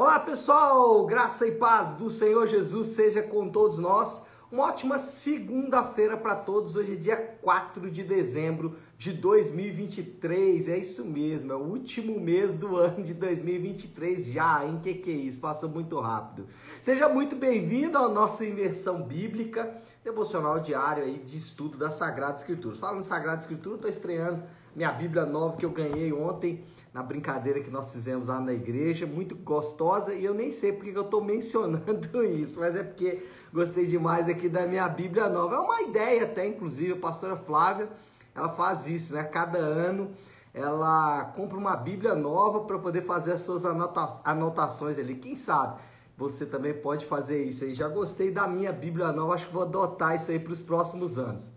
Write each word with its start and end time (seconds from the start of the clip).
Olá 0.00 0.20
pessoal, 0.20 1.04
graça 1.06 1.44
e 1.44 1.50
paz 1.50 1.94
do 1.94 2.08
Senhor 2.08 2.46
Jesus 2.46 2.90
seja 2.90 3.20
com 3.20 3.48
todos 3.48 3.78
nós. 3.78 4.24
Uma 4.48 4.66
ótima 4.66 4.96
segunda-feira 4.96 6.16
para 6.16 6.36
todos. 6.36 6.76
Hoje 6.76 6.92
é 6.92 6.94
dia 6.94 7.16
4 7.16 7.90
de 7.90 8.04
dezembro 8.04 8.76
de 8.96 9.12
2023. 9.12 10.68
É 10.68 10.78
isso 10.78 11.04
mesmo, 11.04 11.52
é 11.52 11.56
o 11.56 11.64
último 11.64 12.20
mês 12.20 12.54
do 12.54 12.76
ano 12.78 13.02
de 13.02 13.12
2023 13.12 14.26
já, 14.26 14.64
hein? 14.64 14.78
Que 14.80 14.94
que 14.94 15.10
é 15.10 15.14
isso? 15.14 15.40
Passou 15.40 15.68
muito 15.68 15.98
rápido. 15.98 16.46
Seja 16.80 17.08
muito 17.08 17.34
bem-vindo 17.34 17.98
à 17.98 18.08
nossa 18.08 18.44
imersão 18.44 19.02
bíblica, 19.02 19.82
devocional 20.04 20.60
diário 20.60 21.02
aí 21.02 21.18
de 21.18 21.36
estudo 21.36 21.76
da 21.76 21.90
Sagrada 21.90 22.38
Escritura. 22.38 22.76
Falando 22.76 23.00
em 23.00 23.02
Sagrada 23.02 23.40
Escritura, 23.40 23.74
estou 23.74 23.90
estreando 23.90 24.44
minha 24.76 24.92
Bíblia 24.92 25.26
nova 25.26 25.56
que 25.56 25.66
eu 25.66 25.70
ganhei 25.70 26.12
ontem 26.12 26.64
na 26.92 27.02
brincadeira 27.02 27.60
que 27.60 27.70
nós 27.70 27.92
fizemos 27.92 28.28
lá 28.28 28.40
na 28.40 28.52
igreja, 28.52 29.06
muito 29.06 29.34
gostosa, 29.36 30.14
e 30.14 30.24
eu 30.24 30.34
nem 30.34 30.50
sei 30.50 30.72
porque 30.72 30.96
eu 30.96 31.02
estou 31.02 31.22
mencionando 31.22 32.24
isso, 32.24 32.58
mas 32.58 32.74
é 32.74 32.82
porque 32.82 33.26
gostei 33.52 33.86
demais 33.86 34.28
aqui 34.28 34.48
da 34.48 34.66
minha 34.66 34.88
Bíblia 34.88 35.28
nova. 35.28 35.56
É 35.56 35.58
uma 35.58 35.82
ideia 35.82 36.24
até, 36.24 36.46
inclusive, 36.46 36.92
a 36.92 36.96
pastora 36.96 37.36
Flávia, 37.36 37.88
ela 38.34 38.48
faz 38.48 38.86
isso, 38.86 39.14
né? 39.14 39.24
Cada 39.24 39.58
ano 39.58 40.10
ela 40.54 41.26
compra 41.36 41.56
uma 41.56 41.76
Bíblia 41.76 42.14
nova 42.14 42.60
para 42.60 42.78
poder 42.78 43.02
fazer 43.04 43.32
as 43.32 43.42
suas 43.42 43.64
anota 43.64 44.20
anotações 44.24 44.98
ali. 44.98 45.14
Quem 45.14 45.36
sabe 45.36 45.78
você 46.18 46.44
também 46.44 46.74
pode 46.74 47.06
fazer 47.06 47.44
isso 47.44 47.62
aí. 47.62 47.74
Já 47.74 47.86
gostei 47.88 48.32
da 48.32 48.48
minha 48.48 48.72
Bíblia 48.72 49.12
nova, 49.12 49.34
acho 49.34 49.46
que 49.46 49.52
vou 49.52 49.62
adotar 49.62 50.16
isso 50.16 50.32
aí 50.32 50.38
para 50.40 50.52
os 50.52 50.60
próximos 50.60 51.16
anos. 51.16 51.52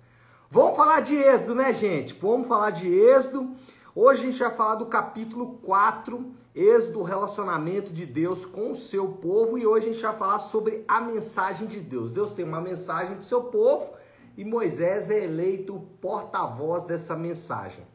Vamos 0.51 0.77
falar 0.77 0.99
de 0.99 1.15
Êxodo, 1.15 1.55
né, 1.55 1.73
gente? 1.73 2.13
Vamos 2.21 2.47
falar 2.47 2.69
de 2.69 2.87
Êxodo. 2.87 3.55
Hoje 3.93 4.21
a 4.21 4.25
gente 4.27 4.39
vai 4.39 4.51
falar 4.51 4.75
do 4.75 4.85
capítulo 4.85 5.59
4, 5.63 6.31
Êxodo, 6.55 7.01
o 7.01 7.03
relacionamento 7.03 7.91
de 7.91 8.05
Deus 8.05 8.45
com 8.45 8.71
o 8.71 8.75
seu 8.75 9.09
povo, 9.09 9.57
e 9.57 9.67
hoje 9.67 9.89
a 9.89 9.91
gente 9.91 10.01
vai 10.01 10.15
falar 10.15 10.39
sobre 10.39 10.85
a 10.87 11.01
mensagem 11.01 11.67
de 11.67 11.81
Deus. 11.81 12.09
Deus 12.09 12.33
tem 12.33 12.45
uma 12.45 12.61
mensagem 12.61 13.15
para 13.15 13.21
o 13.21 13.25
seu 13.25 13.43
povo 13.43 13.89
e 14.37 14.45
Moisés 14.45 15.09
é 15.09 15.25
eleito 15.25 15.85
porta-voz 15.99 16.85
dessa 16.85 17.17
mensagem. 17.17 17.85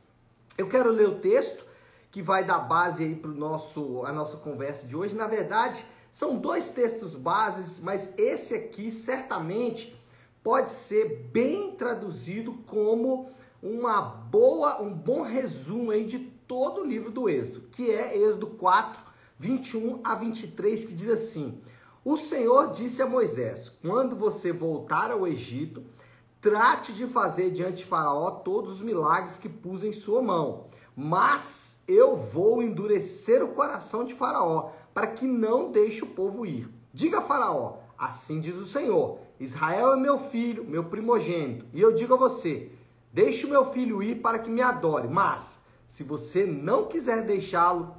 Eu 0.58 0.69
quero 0.69 0.91
ler 0.91 1.08
o 1.08 1.19
texto 1.19 1.64
que 2.10 2.20
vai 2.20 2.44
dar 2.44 2.58
base 2.58 3.03
aí 3.03 3.16
para 3.16 3.31
nosso 3.31 4.05
a 4.05 4.12
nossa 4.12 4.36
conversa 4.36 4.86
de 4.86 4.94
hoje. 4.94 5.16
Na 5.16 5.27
verdade, 5.27 5.83
são 6.12 6.36
dois 6.36 6.70
textos 6.72 7.16
bases, 7.16 7.81
mas 7.81 8.12
esse 8.19 8.55
aqui 8.55 8.91
certamente 8.91 9.98
pode 10.42 10.72
ser 10.72 11.27
bem 11.33 11.75
traduzido 11.75 12.53
como 12.66 13.31
uma 13.62 14.00
boa, 14.00 14.82
um 14.82 14.92
bom 14.92 15.22
resumo 15.22 15.90
aí 15.90 16.04
de 16.04 16.18
todo 16.18 16.82
o 16.82 16.86
livro 16.86 17.10
do 17.10 17.28
Êxodo, 17.28 17.62
que 17.70 17.90
é 17.90 18.16
Êxodo 18.16 18.46
4, 18.46 19.02
21 19.38 20.00
a 20.04 20.14
23, 20.14 20.84
que 20.84 20.94
diz 20.94 21.08
assim: 21.08 21.60
O 22.04 22.16
Senhor 22.16 22.70
disse 22.70 23.02
a 23.02 23.06
Moisés: 23.06 23.68
Quando 23.82 24.16
você 24.16 24.52
voltar 24.52 25.10
ao 25.10 25.26
Egito, 25.26 25.84
trate 26.40 26.92
de 26.92 27.06
fazer 27.06 27.50
diante 27.50 27.78
de 27.78 27.84
Faraó 27.84 28.30
todos 28.30 28.74
os 28.74 28.80
milagres 28.80 29.36
que 29.36 29.48
pus 29.48 29.82
em 29.82 29.92
sua 29.92 30.22
mão. 30.22 30.66
Mas 30.94 31.82
eu 31.86 32.16
vou 32.16 32.62
endurecer 32.62 33.42
o 33.42 33.48
coração 33.48 34.04
de 34.04 34.14
Faraó, 34.14 34.70
para 34.94 35.08
que 35.08 35.26
não 35.26 35.70
deixe 35.70 36.02
o 36.02 36.08
povo 36.08 36.46
ir. 36.46 36.68
Diga 36.92 37.18
a 37.18 37.22
Faraó: 37.22 37.78
Assim 37.98 38.41
diz 38.41 38.56
o 38.56 38.64
Senhor: 38.64 39.18
Israel 39.38 39.92
é 39.92 39.96
meu 39.96 40.18
filho, 40.18 40.64
meu 40.64 40.84
primogênito. 40.84 41.66
E 41.74 41.80
eu 41.80 41.92
digo 41.92 42.14
a 42.14 42.16
você: 42.16 42.70
Deixe 43.17 43.47
o 43.47 43.48
meu 43.48 43.64
filho 43.72 44.03
ir 44.03 44.17
para 44.17 44.39
que 44.39 44.50
me 44.50 44.61
adore, 44.61 45.09
mas 45.09 45.59
se 45.89 46.05
você 46.05 46.45
não 46.45 46.84
quiser 46.84 47.22
deixá-lo, 47.22 47.97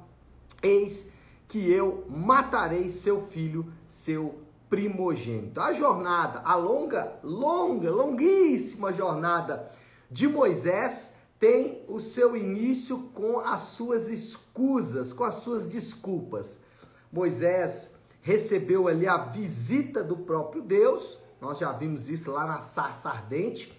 eis 0.62 1.08
que 1.48 1.68
eu 1.68 2.04
matarei 2.08 2.88
seu 2.88 3.22
filho, 3.22 3.66
seu 3.88 4.38
primogênito. 4.70 5.60
A 5.60 5.72
jornada, 5.72 6.40
a 6.44 6.54
longa, 6.54 7.18
longa, 7.24 7.90
longuíssima 7.90 8.92
jornada 8.92 9.68
de 10.08 10.28
Moisés 10.28 11.12
tem 11.36 11.82
o 11.88 11.98
seu 11.98 12.36
início 12.36 13.10
com 13.12 13.40
as 13.40 13.62
suas 13.62 14.06
escusas, 14.06 15.12
com 15.12 15.24
as 15.24 15.34
suas 15.34 15.66
desculpas. 15.66 16.60
Moisés 17.12 17.92
recebeu 18.22 18.86
ali 18.86 19.08
a 19.08 19.16
visita 19.16 20.00
do 20.00 20.16
próprio 20.16 20.62
Deus, 20.62 21.18
nós 21.40 21.58
já 21.58 21.72
vimos 21.72 22.08
isso 22.08 22.30
lá 22.30 22.46
na 22.46 22.60
sarça 22.60 23.08
ardente. 23.08 23.76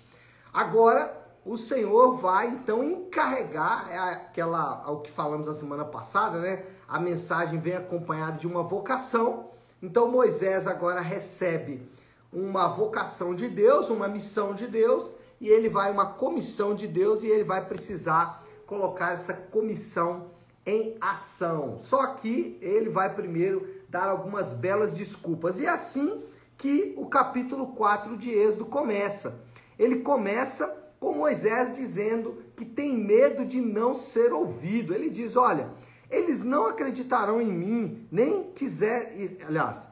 Agora 0.52 1.29
o 1.46 1.58
Senhor 1.58 2.16
vai 2.18 2.48
então 2.48 2.84
encarregar, 2.84 3.88
é 3.90 3.98
aquela, 3.98 4.90
o 4.92 5.00
que 5.00 5.12
falamos 5.12 5.48
a 5.48 5.54
semana 5.54 5.86
passada, 5.86 6.40
né? 6.40 6.66
A 6.88 7.00
mensagem 7.00 7.60
vem 7.60 7.76
acompanhada 7.76 8.38
de 8.38 8.48
uma 8.48 8.64
vocação. 8.64 9.50
Então 9.82 10.12
Moisés 10.12 10.68
agora 10.68 11.00
recebe 11.00 11.88
uma 12.32 12.68
vocação 12.68 13.34
de 13.34 13.48
Deus, 13.48 13.90
uma 13.90 14.08
missão 14.08 14.54
de 14.54 14.68
Deus, 14.68 15.14
e 15.40 15.48
ele 15.48 15.70
vai 15.70 15.92
uma 15.92 16.06
comissão 16.06 16.76
de 16.76 16.88
Deus 16.88 17.24
e 17.24 17.28
ele 17.28 17.44
vai 17.44 17.66
precisar 17.66 18.44
colocar 18.66 19.14
essa 19.14 19.34
comissão 19.34 20.28
em 20.66 20.96
ação. 21.00 21.78
Só 21.80 22.06
que 22.08 22.58
ele 22.62 22.90
vai 22.90 23.14
primeiro 23.14 23.68
dar 23.88 24.10
algumas 24.10 24.54
belas 24.54 24.94
desculpas. 24.94 25.60
E 25.60 25.66
é 25.66 25.70
assim 25.70 26.22
que 26.58 26.94
o 26.98 27.08
capítulo 27.08 27.68
4 27.68 28.18
de 28.18 28.30
Êxodo 28.30 28.66
começa. 28.66 29.40
Ele 29.78 30.02
começa 30.02 30.78
com 31.00 31.14
Moisés 31.14 31.76
dizendo 31.76 32.38
que 32.56 32.66
tem 32.66 32.98
medo 32.98 33.46
de 33.46 33.62
não 33.62 33.96
ser 33.96 34.34
ouvido. 34.34 34.94
Ele 34.94 35.10
diz: 35.10 35.36
Olha, 35.36 35.70
eles 36.10 36.44
não 36.44 36.68
acreditarão 36.68 37.42
em 37.42 37.52
mim, 37.52 38.08
nem 38.12 38.52
quiser. 38.52 39.16
Aliás, 39.48 39.88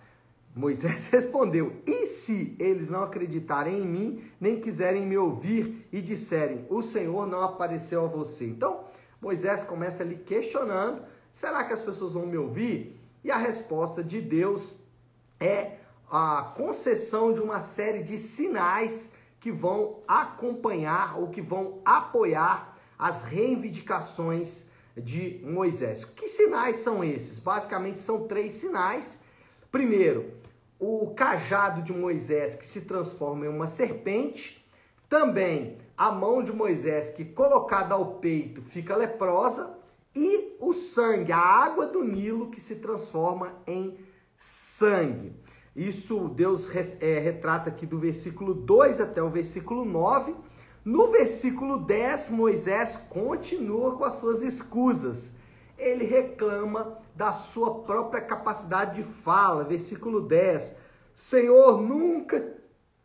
Moisés 0.53 1.07
respondeu: 1.11 1.73
E 1.85 2.07
se 2.07 2.55
eles 2.59 2.89
não 2.89 3.03
acreditarem 3.03 3.79
em 3.79 3.85
mim, 3.85 4.23
nem 4.39 4.59
quiserem 4.59 5.05
me 5.05 5.17
ouvir 5.17 5.87
e 5.91 6.01
disserem: 6.01 6.65
O 6.69 6.81
Senhor 6.81 7.27
não 7.27 7.41
apareceu 7.41 8.03
a 8.03 8.07
você? 8.07 8.45
Então, 8.45 8.85
Moisés 9.21 9.63
começa 9.63 10.03
ali 10.03 10.15
questionando: 10.15 11.03
será 11.31 11.63
que 11.63 11.73
as 11.73 11.81
pessoas 11.81 12.13
vão 12.13 12.25
me 12.25 12.37
ouvir? 12.37 12.99
E 13.23 13.31
a 13.31 13.37
resposta 13.37 14.03
de 14.03 14.21
Deus 14.21 14.75
é 15.39 15.77
a 16.09 16.53
concessão 16.55 17.33
de 17.33 17.41
uma 17.41 17.59
série 17.59 18.01
de 18.01 18.17
sinais 18.17 19.11
que 19.39 19.51
vão 19.51 20.01
acompanhar 20.07 21.19
ou 21.19 21.29
que 21.29 21.41
vão 21.41 21.79
apoiar 21.85 22.77
as 22.97 23.23
reivindicações 23.23 24.65
de 24.95 25.39
Moisés. 25.43 26.03
Que 26.03 26.27
sinais 26.27 26.77
são 26.77 27.03
esses? 27.03 27.39
Basicamente 27.39 27.99
são 27.99 28.27
três 28.27 28.53
sinais. 28.53 29.19
Primeiro, 29.71 30.33
o 30.79 31.13
cajado 31.15 31.81
de 31.81 31.93
Moisés 31.93 32.55
que 32.55 32.65
se 32.65 32.81
transforma 32.81 33.45
em 33.45 33.49
uma 33.49 33.67
serpente. 33.67 34.65
Também 35.07 35.77
a 35.97 36.11
mão 36.11 36.43
de 36.43 36.51
Moisés 36.51 37.09
que 37.09 37.23
colocada 37.23 37.93
ao 37.93 38.15
peito 38.15 38.61
fica 38.63 38.95
leprosa. 38.95 39.77
E 40.15 40.57
o 40.59 40.73
sangue, 40.73 41.31
a 41.31 41.37
água 41.37 41.85
do 41.85 42.03
Nilo 42.03 42.49
que 42.49 42.59
se 42.59 42.77
transforma 42.77 43.53
em 43.67 43.97
sangue. 44.35 45.33
Isso 45.77 46.27
Deus 46.29 46.67
é, 46.99 47.19
retrata 47.19 47.69
aqui 47.69 47.85
do 47.85 47.99
versículo 47.99 48.55
2 48.55 48.99
até 48.99 49.21
o 49.21 49.29
versículo 49.29 49.85
9. 49.85 50.33
No 50.83 51.11
versículo 51.11 51.77
10, 51.77 52.31
Moisés 52.31 52.95
continua 53.11 53.95
com 53.95 54.03
as 54.03 54.13
suas 54.13 54.41
escusas. 54.41 55.35
Ele 55.77 56.03
reclama 56.03 56.97
da 57.15 57.31
sua 57.31 57.83
própria 57.83 58.21
capacidade 58.21 59.03
de 59.03 59.07
fala. 59.07 59.63
Versículo 59.63 60.19
10. 60.19 60.73
Senhor, 61.13 61.79
nunca 61.79 62.55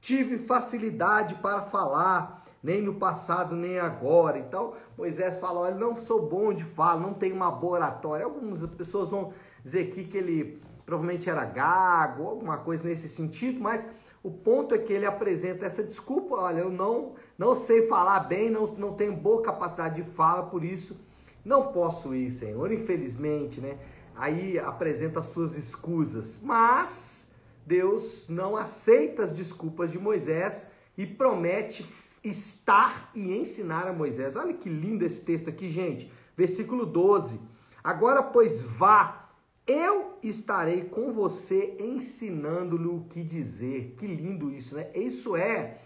tive 0.00 0.38
facilidade 0.38 1.34
para 1.36 1.60
falar, 1.60 2.46
nem 2.62 2.80
no 2.80 2.94
passado, 2.94 3.54
nem 3.54 3.78
agora. 3.78 4.38
Então, 4.38 4.72
Moisés 4.96 5.36
fala: 5.36 5.60
Olha, 5.60 5.74
não 5.74 5.94
sou 5.94 6.26
bom 6.26 6.54
de 6.54 6.64
fala, 6.64 7.00
não 7.00 7.12
tenho 7.12 7.36
uma 7.36 7.50
boa 7.50 7.74
oratória. 7.74 8.24
Algumas 8.24 8.64
pessoas 8.64 9.10
vão 9.10 9.34
dizer 9.62 9.88
aqui 9.88 10.04
que 10.04 10.16
ele 10.16 10.62
provavelmente 10.84 11.28
era 11.28 11.44
gago, 11.44 12.26
alguma 12.26 12.58
coisa 12.58 12.86
nesse 12.86 13.08
sentido, 13.08 13.60
mas 13.60 13.86
o 14.22 14.30
ponto 14.30 14.74
é 14.74 14.78
que 14.78 14.92
ele 14.92 15.06
apresenta 15.06 15.66
essa 15.66 15.82
desculpa, 15.82 16.36
olha, 16.36 16.60
eu 16.60 16.70
não, 16.70 17.14
não 17.36 17.54
sei 17.54 17.88
falar 17.88 18.20
bem, 18.20 18.50
não, 18.50 18.64
não 18.78 18.92
tenho 18.92 19.14
boa 19.14 19.42
capacidade 19.42 20.02
de 20.02 20.10
fala, 20.10 20.44
por 20.44 20.64
isso 20.64 21.00
não 21.44 21.72
posso 21.72 22.14
ir, 22.14 22.30
Senhor, 22.30 22.70
infelizmente, 22.70 23.60
né? 23.60 23.78
Aí 24.14 24.58
apresenta 24.58 25.20
as 25.20 25.26
suas 25.26 25.56
escusas, 25.56 26.40
mas 26.42 27.26
Deus 27.66 28.28
não 28.28 28.56
aceita 28.56 29.24
as 29.24 29.32
desculpas 29.32 29.90
de 29.90 29.98
Moisés 29.98 30.66
e 30.96 31.06
promete 31.06 31.84
estar 32.22 33.10
e 33.14 33.32
ensinar 33.36 33.88
a 33.88 33.92
Moisés. 33.92 34.36
Olha 34.36 34.54
que 34.54 34.68
lindo 34.68 35.04
esse 35.04 35.22
texto 35.22 35.48
aqui, 35.48 35.68
gente. 35.68 36.12
Versículo 36.36 36.86
12. 36.86 37.40
Agora, 37.82 38.22
pois, 38.22 38.60
vá 38.60 39.21
eu 39.66 40.18
estarei 40.22 40.84
com 40.84 41.12
você 41.12 41.76
ensinando-lhe 41.78 42.88
o 42.88 43.04
que 43.08 43.22
dizer. 43.22 43.94
Que 43.96 44.06
lindo 44.06 44.50
isso, 44.50 44.74
né? 44.74 44.90
Isso 44.94 45.36
é, 45.36 45.78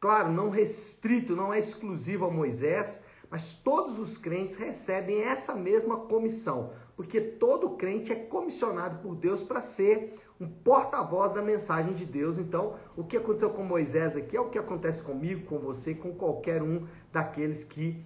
claro, 0.00 0.30
não 0.30 0.50
restrito, 0.50 1.34
não 1.34 1.52
é 1.52 1.58
exclusivo 1.58 2.26
a 2.26 2.30
Moisés, 2.30 3.00
mas 3.30 3.54
todos 3.54 3.98
os 3.98 4.18
crentes 4.18 4.56
recebem 4.56 5.22
essa 5.22 5.54
mesma 5.54 5.96
comissão. 5.96 6.72
porque 6.94 7.20
todo 7.20 7.70
crente 7.70 8.12
é 8.12 8.14
comissionado 8.14 8.98
por 8.98 9.16
Deus 9.16 9.42
para 9.42 9.60
ser 9.60 10.14
um 10.38 10.46
porta-voz 10.46 11.32
da 11.32 11.40
mensagem 11.40 11.94
de 11.94 12.04
Deus. 12.04 12.36
Então, 12.38 12.76
o 12.96 13.02
que 13.02 13.16
aconteceu 13.16 13.50
com 13.50 13.64
Moisés 13.64 14.16
aqui 14.16 14.36
é 14.36 14.40
o 14.40 14.50
que 14.50 14.58
acontece 14.58 15.02
comigo, 15.02 15.46
com 15.46 15.58
você, 15.58 15.94
com 15.94 16.14
qualquer 16.14 16.62
um 16.62 16.86
daqueles 17.10 17.64
que 17.64 18.04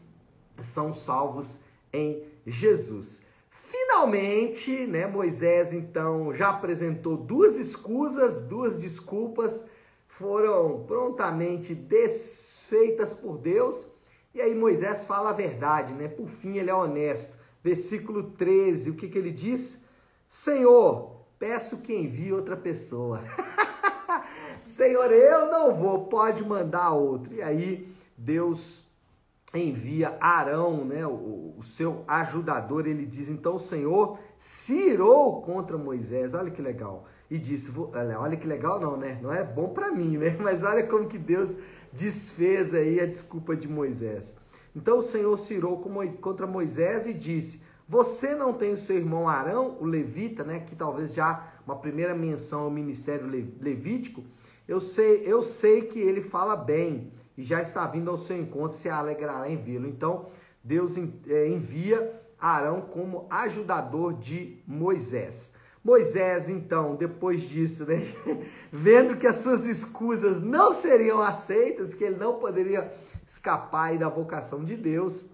são 0.60 0.94
salvos 0.94 1.60
em 1.92 2.22
Jesus. 2.46 3.25
Finalmente, 3.68 4.86
né, 4.86 5.08
Moisés 5.08 5.72
então 5.72 6.32
já 6.32 6.50
apresentou 6.50 7.16
duas 7.16 7.56
escusas, 7.56 8.40
duas 8.40 8.78
desculpas, 8.78 9.64
foram 10.06 10.84
prontamente 10.86 11.74
desfeitas 11.74 13.12
por 13.12 13.38
Deus. 13.38 13.84
E 14.32 14.40
aí 14.40 14.54
Moisés 14.54 15.02
fala 15.02 15.30
a 15.30 15.32
verdade, 15.32 15.94
né? 15.94 16.06
Por 16.06 16.28
fim, 16.28 16.58
ele 16.58 16.70
é 16.70 16.74
honesto. 16.74 17.36
Versículo 17.62 18.30
13, 18.30 18.90
o 18.90 18.94
que, 18.94 19.08
que 19.08 19.18
ele 19.18 19.32
diz? 19.32 19.82
Senhor, 20.28 21.22
peço 21.36 21.78
que 21.78 21.92
envie 21.92 22.32
outra 22.32 22.56
pessoa. 22.56 23.20
Senhor, 24.64 25.10
eu 25.10 25.50
não 25.50 25.74
vou, 25.74 26.06
pode 26.06 26.44
mandar 26.44 26.92
outro. 26.92 27.34
E 27.34 27.42
aí 27.42 27.88
Deus 28.16 28.85
envia 29.58 30.16
Arão, 30.20 30.84
né, 30.84 31.06
o, 31.06 31.54
o, 31.58 31.62
seu 31.62 32.04
ajudador, 32.06 32.86
ele 32.86 33.06
diz, 33.06 33.28
então 33.28 33.56
o 33.56 33.60
Senhor 33.60 34.18
se 34.38 34.90
irou 34.90 35.42
contra 35.42 35.78
Moisés, 35.78 36.34
olha 36.34 36.50
que 36.50 36.62
legal, 36.62 37.04
e 37.30 37.38
disse, 37.38 37.72
olha 38.18 38.36
que 38.36 38.46
legal 38.46 38.80
não, 38.80 38.96
né, 38.96 39.18
não 39.22 39.32
é 39.32 39.44
bom 39.44 39.68
para 39.68 39.90
mim, 39.90 40.16
né, 40.16 40.36
mas 40.40 40.62
olha 40.62 40.86
como 40.86 41.08
que 41.08 41.18
Deus 41.18 41.56
desfez 41.92 42.74
aí 42.74 43.00
a 43.00 43.06
desculpa 43.06 43.56
de 43.56 43.68
Moisés. 43.68 44.34
Então 44.74 44.98
o 44.98 45.02
Senhor 45.02 45.36
se 45.38 45.54
irou 45.54 45.78
contra 46.20 46.46
Moisés 46.46 47.06
e 47.06 47.14
disse, 47.14 47.62
você 47.88 48.34
não 48.34 48.52
tem 48.52 48.72
o 48.72 48.78
seu 48.78 48.96
irmão 48.96 49.28
Arão, 49.28 49.76
o 49.80 49.84
levita, 49.84 50.42
né, 50.42 50.60
que 50.60 50.74
talvez 50.74 51.14
já 51.14 51.52
uma 51.66 51.76
primeira 51.76 52.14
menção 52.14 52.62
ao 52.62 52.70
ministério 52.70 53.26
levítico, 53.60 54.24
eu 54.66 54.80
sei, 54.80 55.22
eu 55.24 55.42
sei 55.42 55.82
que 55.82 55.98
ele 55.98 56.20
fala 56.20 56.56
bem, 56.56 57.12
e 57.36 57.42
já 57.42 57.60
está 57.60 57.86
vindo 57.86 58.10
ao 58.10 58.16
seu 58.16 58.36
encontro, 58.36 58.76
se 58.76 58.88
alegrará 58.88 59.48
em 59.48 59.56
vê-lo. 59.56 59.86
Então, 59.86 60.26
Deus 60.62 60.96
é, 60.96 61.48
envia 61.48 62.20
Arão 62.38 62.82
como 62.82 63.26
ajudador 63.30 64.14
de 64.14 64.62
Moisés. 64.66 65.52
Moisés, 65.84 66.48
então, 66.48 66.96
depois 66.96 67.42
disso, 67.42 67.86
né, 67.86 68.02
vendo 68.72 69.16
que 69.16 69.26
as 69.26 69.36
suas 69.36 69.66
escusas 69.66 70.42
não 70.42 70.74
seriam 70.74 71.20
aceitas, 71.20 71.94
que 71.94 72.02
ele 72.02 72.16
não 72.16 72.40
poderia 72.40 72.92
escapar 73.24 73.96
da 73.96 74.08
vocação 74.08 74.64
de 74.64 74.76
Deus, 74.76 75.24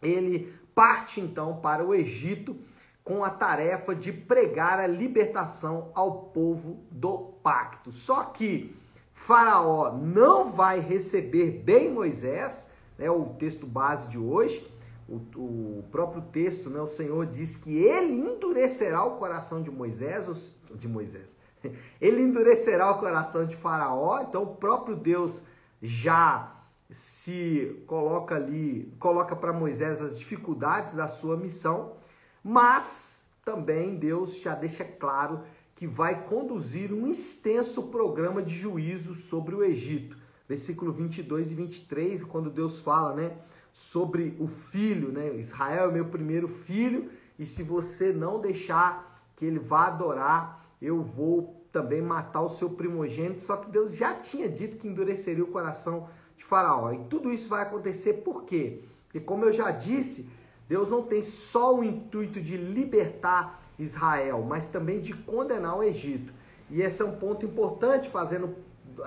ele 0.00 0.54
parte 0.74 1.20
então 1.20 1.56
para 1.56 1.84
o 1.84 1.92
Egito 1.92 2.56
com 3.02 3.24
a 3.24 3.30
tarefa 3.30 3.94
de 3.94 4.12
pregar 4.12 4.78
a 4.78 4.86
libertação 4.86 5.90
ao 5.94 6.26
povo 6.26 6.84
do 6.90 7.18
pacto. 7.42 7.90
Só 7.90 8.22
que 8.22 8.77
Faraó 9.18 9.92
não 9.92 10.50
vai 10.50 10.80
receber 10.80 11.50
bem 11.50 11.92
Moisés, 11.92 12.66
né, 12.96 13.10
o 13.10 13.26
texto 13.38 13.66
base 13.66 14.06
de 14.06 14.18
hoje, 14.18 14.66
o, 15.08 15.16
o, 15.36 15.84
próprio 15.90 16.22
texto, 16.22 16.70
né, 16.70 16.80
o 16.80 16.86
Senhor 16.86 17.26
diz 17.26 17.56
que 17.56 17.76
ele 17.76 18.12
endurecerá 18.12 19.04
o 19.04 19.16
coração 19.16 19.62
de 19.62 19.70
Moisés, 19.70 20.54
de 20.74 20.88
Moisés, 20.88 21.36
ele 22.00 22.22
endurecerá 22.22 22.90
o 22.90 22.98
coração 22.98 23.44
de 23.44 23.56
Faraó, 23.56 24.20
então 24.20 24.44
o 24.44 24.56
próprio 24.56 24.96
Deus 24.96 25.42
já 25.82 26.54
se 26.88 27.82
coloca 27.86 28.36
ali, 28.36 28.94
coloca 28.98 29.36
para 29.36 29.52
Moisés 29.52 30.00
as 30.00 30.18
dificuldades 30.18 30.94
da 30.94 31.08
sua 31.08 31.36
missão, 31.36 31.96
mas 32.42 33.26
também 33.44 33.96
Deus 33.96 34.36
já 34.40 34.54
deixa 34.54 34.84
claro 34.84 35.42
que 35.78 35.86
vai 35.86 36.24
conduzir 36.24 36.92
um 36.92 37.06
extenso 37.06 37.84
programa 37.84 38.42
de 38.42 38.52
juízo 38.52 39.14
sobre 39.14 39.54
o 39.54 39.62
Egito. 39.62 40.16
Versículo 40.48 40.92
22 40.92 41.52
e 41.52 41.54
23, 41.54 42.24
quando 42.24 42.50
Deus 42.50 42.80
fala, 42.80 43.14
né, 43.14 43.36
sobre 43.72 44.36
o 44.40 44.48
filho, 44.48 45.12
né? 45.12 45.36
Israel 45.36 45.90
é 45.90 45.92
meu 45.92 46.06
primeiro 46.06 46.48
filho, 46.48 47.08
e 47.38 47.46
se 47.46 47.62
você 47.62 48.12
não 48.12 48.40
deixar 48.40 49.22
que 49.36 49.46
ele 49.46 49.60
vá 49.60 49.86
adorar, 49.86 50.66
eu 50.82 51.00
vou 51.00 51.64
também 51.70 52.02
matar 52.02 52.42
o 52.42 52.48
seu 52.48 52.70
primogênito. 52.70 53.40
Só 53.40 53.56
que 53.56 53.70
Deus 53.70 53.94
já 53.94 54.14
tinha 54.14 54.48
dito 54.48 54.78
que 54.78 54.88
endureceria 54.88 55.44
o 55.44 55.52
coração 55.52 56.08
de 56.36 56.44
Faraó. 56.44 56.90
E 56.90 57.04
tudo 57.04 57.32
isso 57.32 57.48
vai 57.48 57.62
acontecer 57.62 58.14
por 58.14 58.42
quê? 58.42 58.82
Porque, 59.04 59.20
como 59.20 59.44
eu 59.44 59.52
já 59.52 59.70
disse, 59.70 60.28
Deus 60.68 60.88
não 60.88 61.04
tem 61.04 61.22
só 61.22 61.78
o 61.78 61.84
intuito 61.84 62.40
de 62.40 62.56
libertar 62.56 63.62
Israel, 63.78 64.42
mas 64.42 64.68
também 64.68 65.00
de 65.00 65.14
condenar 65.14 65.78
o 65.78 65.82
Egito. 65.82 66.32
E 66.70 66.82
esse 66.82 67.00
é 67.00 67.04
um 67.04 67.16
ponto 67.16 67.46
importante, 67.46 68.10
fazendo 68.10 68.56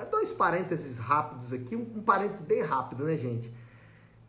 dois 0.10 0.32
parênteses 0.32 0.98
rápidos 0.98 1.52
aqui, 1.52 1.76
um 1.76 2.02
parênteses 2.02 2.42
bem 2.46 2.62
rápido, 2.62 3.04
né, 3.04 3.16
gente? 3.16 3.54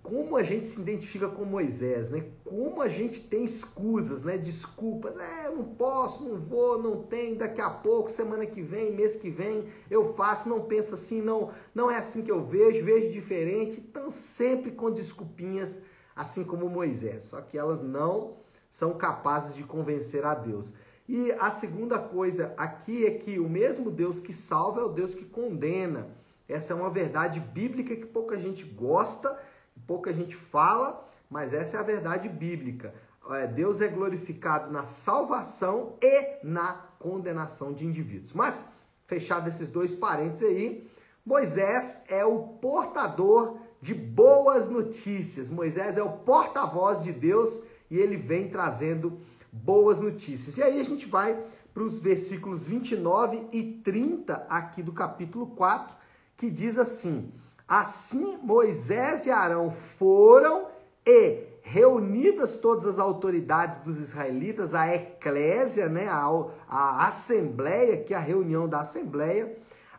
Como 0.02 0.36
a 0.36 0.42
gente 0.42 0.66
se 0.66 0.80
identifica 0.80 1.28
com 1.28 1.44
Moisés, 1.44 2.10
né? 2.10 2.24
Como 2.44 2.82
a 2.82 2.88
gente 2.88 3.22
tem 3.28 3.44
escusas, 3.44 4.24
né? 4.24 4.36
Desculpas, 4.36 5.16
é, 5.16 5.48
não 5.48 5.62
posso, 5.62 6.24
não 6.24 6.40
vou, 6.40 6.82
não 6.82 7.04
tem, 7.04 7.36
daqui 7.36 7.60
a 7.60 7.70
pouco, 7.70 8.10
semana 8.10 8.44
que 8.44 8.60
vem, 8.60 8.92
mês 8.92 9.14
que 9.14 9.30
vem, 9.30 9.68
eu 9.88 10.12
faço, 10.14 10.48
não 10.48 10.62
penso 10.62 10.94
assim, 10.94 11.22
não, 11.22 11.52
não 11.72 11.88
é 11.88 11.98
assim 11.98 12.22
que 12.22 12.32
eu 12.32 12.44
vejo, 12.44 12.84
vejo 12.84 13.10
diferente, 13.10 13.78
estão 13.78 14.10
sempre 14.10 14.72
com 14.72 14.90
desculpinhas, 14.90 15.80
assim 16.16 16.42
como 16.42 16.68
Moisés, 16.68 17.24
só 17.24 17.40
que 17.40 17.56
elas 17.56 17.80
não 17.80 18.42
são 18.72 18.94
capazes 18.94 19.54
de 19.54 19.64
convencer 19.64 20.24
a 20.24 20.34
Deus. 20.34 20.72
E 21.06 21.30
a 21.32 21.50
segunda 21.50 21.98
coisa 21.98 22.54
aqui 22.56 23.04
é 23.04 23.10
que 23.10 23.38
o 23.38 23.46
mesmo 23.46 23.90
Deus 23.90 24.18
que 24.18 24.32
salva 24.32 24.80
é 24.80 24.84
o 24.84 24.88
Deus 24.88 25.14
que 25.14 25.26
condena. 25.26 26.08
Essa 26.48 26.72
é 26.72 26.76
uma 26.76 26.88
verdade 26.88 27.38
bíblica 27.38 27.94
que 27.94 28.06
pouca 28.06 28.38
gente 28.38 28.64
gosta, 28.64 29.38
pouca 29.86 30.10
gente 30.10 30.34
fala, 30.34 31.06
mas 31.28 31.52
essa 31.52 31.76
é 31.76 31.80
a 31.80 31.82
verdade 31.82 32.30
bíblica. 32.30 32.94
É, 33.32 33.46
Deus 33.46 33.82
é 33.82 33.88
glorificado 33.88 34.70
na 34.70 34.86
salvação 34.86 35.98
e 36.00 36.38
na 36.42 36.72
condenação 36.98 37.74
de 37.74 37.84
indivíduos. 37.84 38.32
Mas, 38.32 38.66
fechado 39.06 39.50
esses 39.50 39.68
dois 39.68 39.94
parênteses 39.94 40.48
aí, 40.48 40.90
Moisés 41.26 42.04
é 42.08 42.24
o 42.24 42.38
portador 42.38 43.58
de 43.82 43.92
boas 43.92 44.66
notícias. 44.66 45.50
Moisés 45.50 45.98
é 45.98 46.02
o 46.02 46.12
porta-voz 46.12 47.02
de 47.02 47.12
Deus 47.12 47.62
e 47.92 47.98
ele 47.98 48.16
vem 48.16 48.48
trazendo 48.48 49.20
boas 49.52 50.00
notícias. 50.00 50.56
E 50.56 50.62
aí 50.62 50.80
a 50.80 50.82
gente 50.82 51.06
vai 51.06 51.38
para 51.74 51.82
os 51.82 51.98
versículos 51.98 52.64
29 52.66 53.48
e 53.52 53.62
30 53.84 54.46
aqui 54.48 54.82
do 54.82 54.92
capítulo 54.92 55.48
4, 55.48 55.94
que 56.34 56.50
diz 56.50 56.78
assim: 56.78 57.30
Assim 57.68 58.38
Moisés 58.38 59.26
e 59.26 59.30
Arão 59.30 59.70
foram 59.98 60.68
e 61.06 61.44
reunidas 61.60 62.56
todas 62.56 62.86
as 62.86 62.98
autoridades 62.98 63.76
dos 63.80 63.98
israelitas, 63.98 64.74
a 64.74 64.92
eclésia, 64.94 65.86
né, 65.86 66.08
a, 66.08 66.26
a 66.66 67.06
assembleia, 67.06 68.02
que 68.02 68.14
é 68.14 68.16
a 68.16 68.20
reunião 68.20 68.66
da 68.66 68.80
assembleia, 68.80 69.54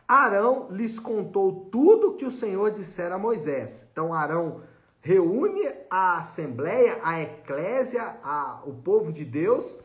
Arão 0.06 0.66
lhes 0.68 0.98
contou 0.98 1.68
tudo 1.70 2.14
que 2.14 2.24
o 2.24 2.30
Senhor 2.30 2.72
dissera 2.72 3.14
a 3.14 3.18
Moisés. 3.18 3.86
Então 3.92 4.12
Arão 4.12 4.62
reúne 5.04 5.70
a 5.90 6.16
assembleia, 6.16 6.98
a 7.02 7.20
eclésia, 7.20 8.16
a, 8.22 8.62
o 8.64 8.72
povo 8.72 9.12
de 9.12 9.22
Deus, 9.22 9.78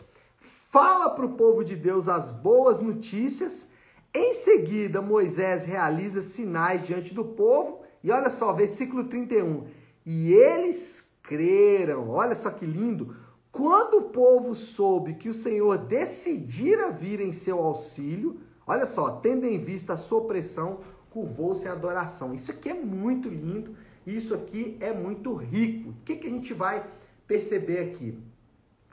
fala 0.72 1.10
para 1.10 1.26
o 1.26 1.34
povo 1.34 1.62
de 1.62 1.76
Deus 1.76 2.08
as 2.08 2.32
boas 2.32 2.80
notícias. 2.80 3.68
Em 4.14 4.34
seguida, 4.34 5.02
Moisés 5.02 5.66
realiza 5.66 6.22
sinais 6.22 6.88
diante 6.88 7.14
do 7.14 7.26
povo. 7.26 7.82
E 8.02 8.10
olha 8.10 8.30
só, 8.30 8.54
versículo 8.54 9.04
31. 9.04 9.68
E 10.06 10.32
eles 10.34 11.12
creram. 11.22 12.10
Olha 12.12 12.34
só 12.34 12.50
que 12.50 12.66
lindo. 12.66 13.14
Quando 13.52 13.98
o 13.98 14.10
povo 14.10 14.56
soube 14.56 15.16
que 15.16 15.28
o 15.28 15.34
Senhor 15.34 15.80
decidira 15.80 16.92
vir 16.92 17.20
em 17.20 17.34
seu 17.34 17.60
auxílio, 17.60 18.40
olha 18.66 18.86
só, 18.86 19.10
tendo 19.12 19.46
em 19.46 19.62
vista 19.62 19.94
a 19.94 19.98
sua 19.98 20.20
opressão, 20.20 20.80
curvou-se 21.10 21.66
em 21.66 21.70
adoração. 21.70 22.34
Isso 22.34 22.52
aqui 22.52 22.70
é 22.70 22.74
muito 22.74 23.28
lindo 23.28 23.76
isso 24.06 24.34
aqui 24.34 24.78
é 24.80 24.92
muito 24.92 25.34
rico. 25.34 25.90
O 25.90 25.96
que, 26.04 26.16
que 26.16 26.28
a 26.28 26.30
gente 26.30 26.54
vai 26.54 26.86
perceber 27.28 27.80
aqui? 27.80 28.18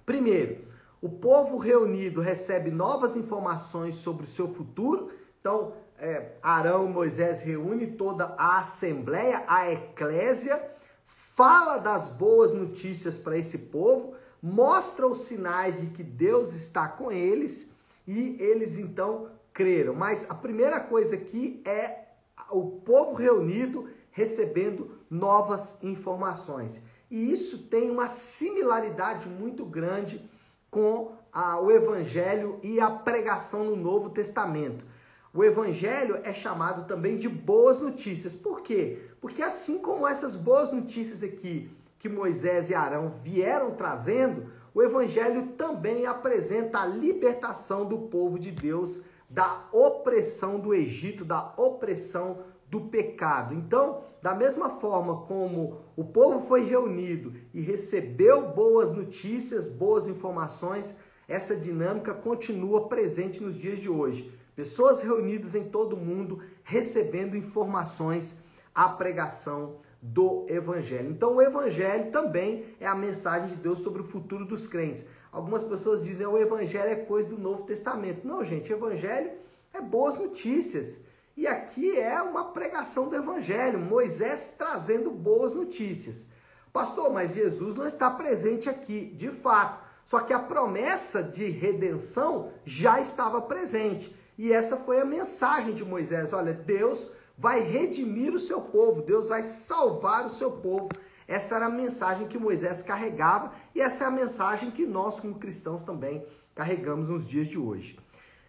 Primeiro, 0.04 0.64
o 1.00 1.08
povo 1.08 1.56
reunido 1.56 2.20
recebe 2.20 2.70
novas 2.70 3.16
informações 3.16 3.96
sobre 3.96 4.24
o 4.24 4.28
seu 4.28 4.48
futuro. 4.48 5.10
Então, 5.40 5.72
é, 5.98 6.32
Arão 6.42 6.86
Moisés 6.88 7.40
reúne 7.40 7.86
toda 7.86 8.34
a 8.38 8.58
assembleia, 8.58 9.44
a 9.46 9.70
eclésia, 9.70 10.62
fala 11.06 11.78
das 11.78 12.08
boas 12.08 12.52
notícias 12.52 13.16
para 13.16 13.36
esse 13.36 13.58
povo, 13.58 14.14
mostra 14.42 15.06
os 15.06 15.22
sinais 15.22 15.80
de 15.80 15.88
que 15.88 16.02
Deus 16.02 16.54
está 16.54 16.88
com 16.88 17.10
eles 17.10 17.72
e 18.06 18.36
eles 18.40 18.78
então 18.78 19.30
creram. 19.52 19.94
Mas 19.94 20.28
a 20.30 20.34
primeira 20.34 20.80
coisa 20.80 21.14
aqui 21.14 21.62
é 21.64 22.06
o 22.50 22.80
povo 22.80 23.14
reunido 23.14 23.88
recebendo 24.10 24.95
novas 25.10 25.76
informações. 25.82 26.80
E 27.10 27.30
isso 27.30 27.58
tem 27.58 27.90
uma 27.90 28.08
similaridade 28.08 29.28
muito 29.28 29.64
grande 29.64 30.28
com 30.70 31.12
a, 31.32 31.60
o 31.60 31.70
evangelho 31.70 32.58
e 32.62 32.80
a 32.80 32.90
pregação 32.90 33.64
no 33.64 33.76
Novo 33.76 34.10
Testamento. 34.10 34.84
O 35.32 35.44
evangelho 35.44 36.18
é 36.24 36.32
chamado 36.32 36.86
também 36.86 37.16
de 37.16 37.28
boas 37.28 37.78
notícias. 37.78 38.34
Por 38.34 38.62
quê? 38.62 39.10
Porque 39.20 39.42
assim 39.42 39.78
como 39.78 40.06
essas 40.06 40.34
boas 40.34 40.72
notícias 40.72 41.22
aqui 41.22 41.70
que 41.98 42.08
Moisés 42.08 42.70
e 42.70 42.74
Arão 42.74 43.14
vieram 43.22 43.72
trazendo, 43.72 44.50
o 44.74 44.82
evangelho 44.82 45.48
também 45.48 46.06
apresenta 46.06 46.80
a 46.80 46.86
libertação 46.86 47.84
do 47.84 47.98
povo 47.98 48.38
de 48.38 48.50
Deus 48.50 49.00
da 49.28 49.64
opressão 49.72 50.58
do 50.58 50.74
Egito, 50.74 51.24
da 51.24 51.52
opressão 51.56 52.38
do 52.68 52.80
pecado. 52.82 53.54
Então, 53.54 54.02
da 54.22 54.34
mesma 54.34 54.70
forma 54.70 55.22
como 55.22 55.80
o 55.96 56.04
povo 56.04 56.40
foi 56.40 56.64
reunido 56.64 57.32
e 57.54 57.60
recebeu 57.60 58.48
boas 58.48 58.92
notícias, 58.92 59.68
boas 59.68 60.08
informações, 60.08 60.96
essa 61.28 61.56
dinâmica 61.56 62.14
continua 62.14 62.88
presente 62.88 63.42
nos 63.42 63.56
dias 63.56 63.80
de 63.80 63.88
hoje. 63.88 64.32
Pessoas 64.54 65.02
reunidas 65.02 65.54
em 65.54 65.64
todo 65.64 65.94
o 65.94 66.00
mundo 66.00 66.40
recebendo 66.62 67.36
informações, 67.36 68.36
a 68.74 68.88
pregação 68.88 69.76
do 70.00 70.46
Evangelho. 70.48 71.10
Então, 71.10 71.36
o 71.36 71.42
Evangelho 71.42 72.10
também 72.10 72.64
é 72.80 72.86
a 72.86 72.94
mensagem 72.94 73.48
de 73.48 73.56
Deus 73.56 73.80
sobre 73.80 74.02
o 74.02 74.04
futuro 74.04 74.44
dos 74.44 74.66
crentes. 74.66 75.04
Algumas 75.32 75.64
pessoas 75.64 76.04
dizem 76.04 76.26
que 76.26 76.32
o 76.32 76.38
Evangelho 76.38 76.90
é 76.90 76.96
coisa 76.96 77.28
do 77.28 77.38
Novo 77.38 77.64
Testamento. 77.64 78.26
Não, 78.26 78.42
gente, 78.42 78.72
Evangelho 78.72 79.32
é 79.72 79.80
boas 79.80 80.16
notícias. 80.16 80.98
E 81.36 81.46
aqui 81.46 81.98
é 81.98 82.20
uma 82.22 82.44
pregação 82.44 83.08
do 83.08 83.16
Evangelho, 83.16 83.78
Moisés 83.78 84.54
trazendo 84.56 85.10
boas 85.10 85.52
notícias. 85.52 86.26
Pastor, 86.72 87.12
mas 87.12 87.34
Jesus 87.34 87.76
não 87.76 87.86
está 87.86 88.10
presente 88.10 88.70
aqui, 88.70 89.06
de 89.16 89.30
fato. 89.30 89.84
Só 90.04 90.20
que 90.20 90.32
a 90.32 90.38
promessa 90.38 91.22
de 91.22 91.50
redenção 91.50 92.52
já 92.64 93.00
estava 93.00 93.42
presente. 93.42 94.16
E 94.38 94.52
essa 94.52 94.76
foi 94.76 95.00
a 95.00 95.04
mensagem 95.04 95.74
de 95.74 95.84
Moisés. 95.84 96.32
Olha, 96.32 96.54
Deus 96.54 97.10
vai 97.36 97.60
redimir 97.60 98.32
o 98.34 98.38
seu 98.38 98.60
povo, 98.60 99.02
Deus 99.02 99.28
vai 99.28 99.42
salvar 99.42 100.24
o 100.24 100.30
seu 100.30 100.52
povo. 100.52 100.88
Essa 101.28 101.56
era 101.56 101.66
a 101.66 101.70
mensagem 101.70 102.28
que 102.28 102.38
Moisés 102.38 102.82
carregava 102.82 103.52
e 103.74 103.80
essa 103.80 104.04
é 104.04 104.06
a 104.06 104.10
mensagem 104.10 104.70
que 104.70 104.86
nós, 104.86 105.18
como 105.18 105.34
cristãos, 105.34 105.82
também 105.82 106.24
carregamos 106.54 107.08
nos 107.08 107.26
dias 107.26 107.48
de 107.48 107.58
hoje. 107.58 107.98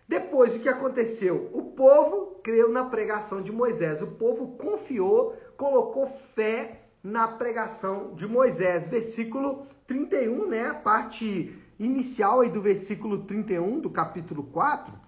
Depois, 0.07 0.55
o 0.55 0.59
que 0.59 0.69
aconteceu? 0.69 1.49
O 1.53 1.63
povo 1.63 2.39
creu 2.41 2.71
na 2.71 2.85
pregação 2.85 3.41
de 3.41 3.51
Moisés, 3.51 4.01
o 4.01 4.07
povo 4.07 4.55
confiou, 4.57 5.35
colocou 5.57 6.07
fé 6.07 6.83
na 7.03 7.27
pregação 7.27 8.13
de 8.15 8.25
Moisés. 8.25 8.87
Versículo 8.87 9.67
31, 9.85 10.47
né? 10.47 10.67
A 10.67 10.73
parte 10.73 11.53
inicial 11.77 12.41
aí 12.41 12.49
do 12.49 12.61
versículo 12.61 13.23
31 13.23 13.79
do 13.79 13.89
capítulo 13.89 14.43
4 14.43 15.07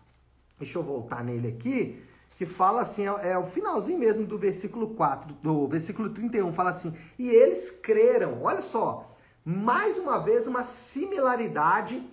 deixa 0.60 0.78
eu 0.78 0.84
voltar 0.84 1.24
nele 1.24 1.48
aqui, 1.48 2.04
que 2.38 2.46
fala 2.46 2.82
assim, 2.82 3.08
é, 3.08 3.30
é, 3.30 3.38
o 3.38 3.44
finalzinho 3.44 3.98
mesmo 3.98 4.26
do 4.26 4.38
versículo 4.38 4.94
4, 4.94 5.34
do 5.42 5.68
versículo 5.68 6.10
31, 6.10 6.54
fala 6.54 6.70
assim: 6.70 6.94
"E 7.18 7.30
eles 7.30 7.72
creram". 7.72 8.44
Olha 8.44 8.62
só, 8.62 9.16
mais 9.44 9.98
uma 9.98 10.20
vez 10.20 10.46
uma 10.46 10.64
similaridade 10.64 12.06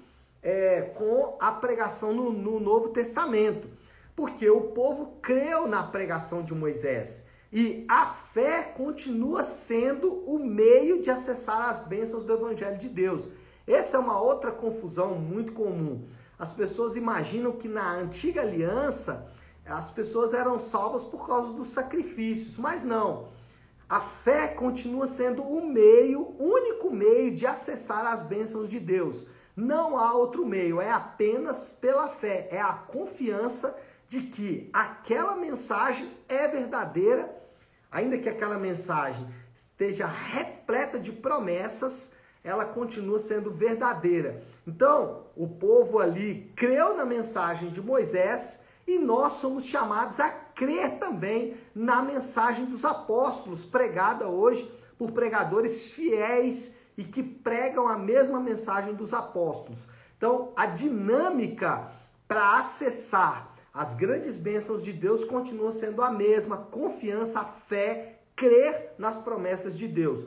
é, 0.46 0.80
com 0.94 1.36
a 1.40 1.50
pregação 1.50 2.14
no, 2.14 2.32
no 2.32 2.60
Novo 2.60 2.90
Testamento, 2.90 3.68
porque 4.14 4.48
o 4.48 4.60
povo 4.68 5.18
creu 5.20 5.66
na 5.66 5.82
pregação 5.82 6.40
de 6.44 6.54
Moisés. 6.54 7.26
E 7.52 7.84
a 7.88 8.06
fé 8.06 8.62
continua 8.62 9.42
sendo 9.42 10.22
o 10.24 10.38
meio 10.38 11.02
de 11.02 11.10
acessar 11.10 11.68
as 11.68 11.80
bênçãos 11.80 12.22
do 12.22 12.32
Evangelho 12.32 12.78
de 12.78 12.88
Deus. 12.88 13.28
Essa 13.66 13.96
é 13.96 14.00
uma 14.00 14.20
outra 14.20 14.52
confusão 14.52 15.16
muito 15.16 15.52
comum. 15.52 16.06
As 16.38 16.52
pessoas 16.52 16.94
imaginam 16.94 17.50
que 17.50 17.66
na 17.66 17.96
antiga 17.96 18.42
aliança 18.42 19.28
as 19.66 19.90
pessoas 19.90 20.32
eram 20.32 20.60
salvas 20.60 21.02
por 21.02 21.26
causa 21.26 21.52
dos 21.52 21.70
sacrifícios, 21.70 22.56
mas 22.56 22.84
não. 22.84 23.30
A 23.88 24.00
fé 24.00 24.46
continua 24.46 25.08
sendo 25.08 25.42
o 25.42 25.66
meio, 25.66 26.36
único 26.38 26.88
meio 26.88 27.34
de 27.34 27.44
acessar 27.48 28.06
as 28.06 28.22
bênçãos 28.22 28.68
de 28.68 28.78
Deus. 28.78 29.26
Não 29.56 29.96
há 29.96 30.12
outro 30.12 30.44
meio, 30.44 30.82
é 30.82 30.90
apenas 30.90 31.70
pela 31.70 32.10
fé, 32.10 32.46
é 32.50 32.60
a 32.60 32.75
confiança 32.75 33.75
de 34.06 34.20
que 34.20 34.68
aquela 34.70 35.34
mensagem 35.34 36.12
é 36.28 36.46
verdadeira, 36.46 37.34
ainda 37.90 38.18
que 38.18 38.28
aquela 38.28 38.58
mensagem 38.58 39.26
esteja 39.54 40.06
repleta 40.06 41.00
de 41.00 41.10
promessas, 41.10 42.12
ela 42.44 42.66
continua 42.66 43.18
sendo 43.18 43.50
verdadeira. 43.50 44.42
Então, 44.66 45.25
o 45.34 45.48
povo 45.48 45.98
ali 46.00 46.52
creu 46.54 46.94
na 46.94 47.06
mensagem 47.06 47.70
de 47.70 47.80
Moisés 47.80 48.60
e 48.86 48.98
nós 48.98 49.34
somos 49.34 49.64
chamados 49.64 50.20
a 50.20 50.28
crer 50.28 50.98
também 50.98 51.56
na 51.75 52.02
mensagem 52.02 52.66
dos 52.66 52.84
apóstolos, 52.84 53.64
pregada 53.64 54.28
hoje 54.28 54.70
por 54.98 55.12
pregadores 55.12 55.92
fiéis 55.92 56.75
e 56.96 57.04
que 57.04 57.22
pregam 57.22 57.86
a 57.86 57.98
mesma 57.98 58.40
mensagem 58.40 58.94
dos 58.94 59.12
apóstolos. 59.12 59.80
Então, 60.16 60.52
a 60.56 60.66
dinâmica 60.66 61.90
para 62.26 62.58
acessar 62.58 63.54
as 63.72 63.92
grandes 63.92 64.36
bênçãos 64.38 64.82
de 64.82 64.92
Deus 64.92 65.24
continua 65.24 65.70
sendo 65.70 66.02
a 66.02 66.10
mesma: 66.10 66.56
confiança, 66.56 67.44
fé, 67.44 68.20
crer 68.34 68.94
nas 68.96 69.18
promessas 69.18 69.76
de 69.76 69.86
Deus. 69.86 70.26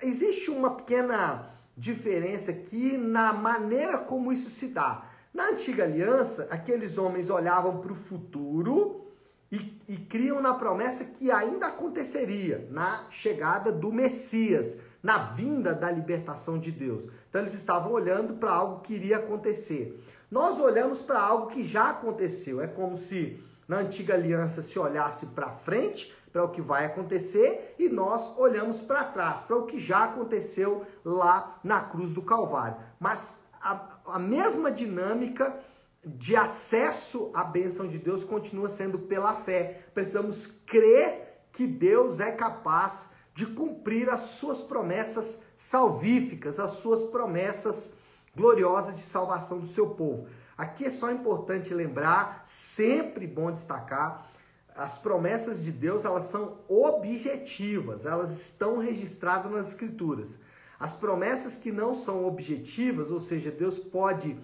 Existe 0.00 0.50
uma 0.50 0.70
pequena 0.70 1.50
diferença 1.76 2.50
aqui 2.50 2.96
na 2.96 3.32
maneira 3.32 3.98
como 3.98 4.32
isso 4.32 4.48
se 4.48 4.68
dá. 4.68 5.04
Na 5.32 5.50
antiga 5.50 5.84
aliança, 5.84 6.48
aqueles 6.50 6.98
homens 6.98 7.28
olhavam 7.30 7.78
para 7.78 7.92
o 7.92 7.94
futuro 7.94 9.06
e, 9.52 9.80
e 9.88 9.96
criam 9.96 10.40
na 10.40 10.54
promessa 10.54 11.04
que 11.04 11.30
ainda 11.30 11.68
aconteceria 11.68 12.66
na 12.70 13.06
chegada 13.10 13.70
do 13.70 13.92
Messias, 13.92 14.80
na 15.02 15.18
vinda 15.18 15.74
da 15.74 15.90
libertação 15.90 16.58
de 16.58 16.70
Deus. 16.70 17.08
Então 17.28 17.40
eles 17.40 17.54
estavam 17.54 17.92
olhando 17.92 18.34
para 18.34 18.52
algo 18.52 18.80
que 18.80 18.94
iria 18.94 19.18
acontecer. 19.18 20.02
Nós 20.30 20.58
olhamos 20.60 21.00
para 21.00 21.20
algo 21.20 21.46
que 21.46 21.62
já 21.62 21.90
aconteceu. 21.90 22.60
É 22.60 22.66
como 22.66 22.96
se 22.96 23.42
na 23.66 23.78
antiga 23.78 24.14
aliança 24.14 24.62
se 24.62 24.78
olhasse 24.78 25.26
para 25.26 25.50
frente 25.50 26.14
para 26.32 26.44
o 26.44 26.50
que 26.50 26.60
vai 26.60 26.84
acontecer 26.84 27.74
e 27.78 27.88
nós 27.88 28.36
olhamos 28.38 28.80
para 28.80 29.04
trás, 29.04 29.40
para 29.40 29.56
o 29.56 29.66
que 29.66 29.78
já 29.78 30.04
aconteceu 30.04 30.84
lá 31.04 31.58
na 31.64 31.80
cruz 31.80 32.12
do 32.12 32.22
Calvário. 32.22 32.76
Mas 33.00 33.42
a, 33.60 33.98
a 34.06 34.18
mesma 34.18 34.70
dinâmica 34.70 35.58
de 36.04 36.36
acesso 36.36 37.30
à 37.34 37.42
bênção 37.42 37.86
de 37.86 37.98
Deus 37.98 38.24
continua 38.24 38.68
sendo 38.68 38.98
pela 38.98 39.34
fé. 39.34 39.82
Precisamos 39.94 40.46
crer 40.66 41.42
que 41.52 41.66
Deus 41.66 42.20
é 42.20 42.30
capaz 42.30 43.10
de 43.38 43.46
cumprir 43.46 44.10
as 44.10 44.22
suas 44.22 44.60
promessas 44.60 45.40
salvíficas, 45.56 46.58
as 46.58 46.72
suas 46.72 47.04
promessas 47.04 47.94
gloriosas 48.34 48.96
de 48.96 49.02
salvação 49.02 49.60
do 49.60 49.66
seu 49.68 49.90
povo. 49.90 50.26
Aqui 50.56 50.86
é 50.86 50.90
só 50.90 51.12
importante 51.12 51.72
lembrar, 51.72 52.42
sempre 52.44 53.28
bom 53.28 53.52
destacar, 53.52 54.28
as 54.74 54.98
promessas 54.98 55.62
de 55.62 55.70
Deus 55.70 56.04
elas 56.04 56.24
são 56.24 56.58
objetivas, 56.66 58.04
elas 58.04 58.36
estão 58.36 58.78
registradas 58.78 59.52
nas 59.52 59.68
escrituras. 59.68 60.36
As 60.80 60.92
promessas 60.92 61.54
que 61.54 61.70
não 61.70 61.94
são 61.94 62.26
objetivas, 62.26 63.08
ou 63.12 63.20
seja, 63.20 63.52
Deus 63.52 63.78
pode 63.78 64.36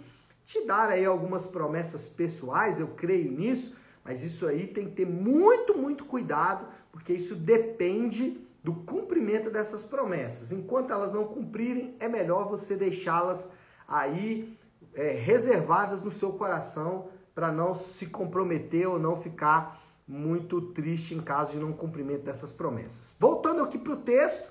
te 0.45 0.65
dar 0.65 0.89
aí 0.89 1.05
algumas 1.05 1.49
promessas 1.49 2.07
pessoais, 2.07 2.79
eu 2.79 2.87
creio 2.87 3.33
nisso, 3.33 3.75
mas 4.05 4.23
isso 4.23 4.47
aí 4.47 4.69
tem 4.69 4.85
que 4.85 4.95
ter 4.95 5.07
muito, 5.07 5.77
muito 5.77 6.05
cuidado, 6.05 6.69
porque 6.93 7.13
isso 7.13 7.35
depende 7.35 8.45
do 8.65 8.73
cumprimento 8.73 9.51
dessas 9.51 9.85
promessas. 9.85 10.51
Enquanto 10.51 10.91
elas 10.91 11.13
não 11.13 11.27
cumprirem, 11.27 11.95
é 12.01 12.09
melhor 12.09 12.49
você 12.49 12.75
deixá-las 12.75 13.47
aí 13.87 14.59
é, 14.95 15.11
reservadas 15.11 16.03
no 16.03 16.11
seu 16.11 16.33
coração 16.33 17.09
para 17.35 17.53
não 17.53 17.75
se 17.75 18.07
comprometer 18.07 18.89
ou 18.89 18.99
não 18.99 19.21
ficar 19.21 19.79
muito 20.09 20.63
triste 20.73 21.15
em 21.15 21.21
caso 21.21 21.53
de 21.53 21.59
não 21.59 21.75
cumprimento 21.75 22.23
dessas 22.23 22.51
promessas. 22.51 23.15
Voltando 23.21 23.63
aqui 23.63 23.77
para 23.77 23.93
o 23.93 23.97
texto, 23.99 24.49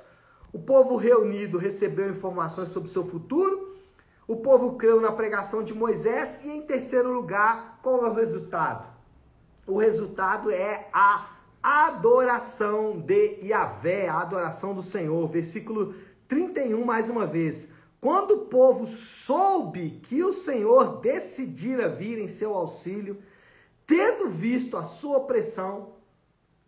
o 0.51 0.60
povo 0.60 0.96
reunido 0.96 1.58
recebeu 1.58 2.10
informações 2.10 2.67
sobre 2.67 2.89
seu 2.89 3.05
futuro, 3.05 3.75
o 4.27 4.38
povo 4.38 4.75
creu 4.75 5.01
na 5.01 5.12
pregação 5.12 5.63
de 5.63 5.74
Moisés 5.74 6.39
e, 6.43 6.50
em 6.50 6.62
terceiro 6.62 7.12
lugar, 7.12 7.79
qual 7.82 8.05
é 8.05 8.10
o 8.10 8.13
resultado? 8.13 8.88
O 9.65 9.77
resultado 9.77 10.51
é 10.51 10.88
a 10.93 11.33
adoração 11.63 13.00
de 13.00 13.39
Yahvé, 13.41 14.10
a 14.10 14.20
adoração 14.20 14.74
do 14.74 14.84
Senhor. 14.84 15.27
Versículo 15.29 15.96
31, 16.27 16.84
mais 16.84 17.10
uma 17.10 17.25
vez. 17.25 17.70
Quando 18.01 18.32
o 18.32 18.46
povo 18.46 18.86
soube 18.86 20.01
que 20.03 20.22
o 20.24 20.34
Senhor 20.34 21.00
decidira 21.00 21.88
vir 21.88 22.20
em 22.20 22.27
seu 22.27 22.53
auxílio, 22.53 23.17
tendo 23.88 24.29
visto 24.29 24.75
a 24.75 24.84
sua 24.84 25.20
opressão, 25.20 25.93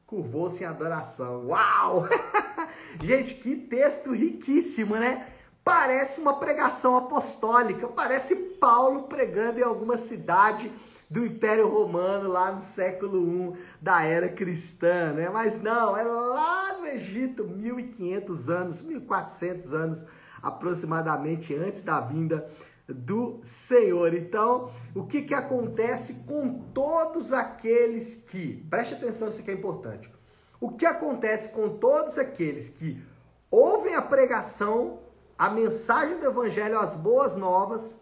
curvou-se 0.08 0.64
em 0.64 0.68
adoração. 0.68 1.48
Uau! 1.48 2.08
Gente, 3.04 3.36
que 3.36 3.56
texto 3.58 4.14
riquíssimo, 4.14 4.96
né? 4.96 5.28
parece 5.66 6.22
uma 6.22 6.36
pregação 6.36 6.96
apostólica, 6.96 7.88
parece 7.88 8.36
Paulo 8.36 9.04
pregando 9.04 9.60
em 9.60 9.64
alguma 9.64 9.98
cidade 9.98 10.72
do 11.10 11.26
Império 11.26 11.68
Romano 11.68 12.30
lá 12.30 12.52
no 12.52 12.62
século 12.62 13.56
I 13.56 13.60
da 13.82 14.04
era 14.04 14.30
cristã, 14.30 15.14
né? 15.14 15.30
Mas 15.30 15.62
não, 15.62 15.96
é 15.96 16.04
lá 16.04 16.78
no 16.80 16.86
Egito, 16.88 17.44
1500 17.44 18.50
anos, 18.50 18.82
1400 18.82 19.74
anos 19.74 20.06
aproximadamente 20.42 21.56
antes 21.56 21.84
da 21.84 22.00
vinda 22.00 22.48
do 22.88 23.42
Senhor. 23.44 24.14
Então, 24.14 24.72
o 24.94 25.06
que, 25.06 25.24
que 25.24 25.34
acontece 25.34 26.26
com 26.26 26.60
todos 26.74 27.34
aqueles 27.34 28.16
que, 28.16 28.64
preste 28.70 28.94
atenção, 28.94 29.30
isso 29.30 29.40
aqui 29.40 29.52
é 29.52 29.54
importante. 29.54 30.12
O 30.60 30.72
que 30.72 30.86
acontece 30.86 31.50
com 31.50 31.78
todos 31.78 32.18
aqueles 32.18 32.70
que 32.70 33.02
ouvem 33.50 33.96
a 33.96 34.02
pregação, 34.02 35.00
a 35.38 35.50
mensagem 35.50 36.20
do 36.20 36.28
Evangelho, 36.28 36.80
as 36.80 36.96
boas 36.96 37.36
novas, 37.36 38.00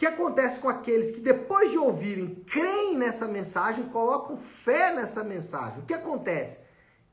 que 0.00 0.06
acontece 0.06 0.58
com 0.60 0.68
aqueles 0.70 1.10
que 1.10 1.20
depois 1.20 1.70
de 1.70 1.76
ouvirem, 1.76 2.36
creem 2.46 2.96
nessa 2.96 3.28
mensagem, 3.28 3.84
colocam 3.90 4.34
fé 4.34 4.94
nessa 4.94 5.22
mensagem? 5.22 5.80
O 5.80 5.84
que 5.84 5.92
acontece? 5.92 6.58